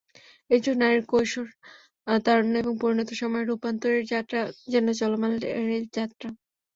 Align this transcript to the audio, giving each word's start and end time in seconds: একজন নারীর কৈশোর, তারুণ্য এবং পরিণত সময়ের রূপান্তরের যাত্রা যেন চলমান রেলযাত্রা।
একজন 0.49 0.75
নারীর 0.81 1.03
কৈশোর, 1.07 1.47
তারুণ্য 2.21 2.55
এবং 2.57 2.73
পরিণত 2.81 3.09
সময়ের 3.13 3.49
রূপান্তরের 3.49 4.03
যাত্রা 4.11 4.39
যেন 4.67 4.85
চলমান 4.99 5.31
রেলযাত্রা। 5.69 6.29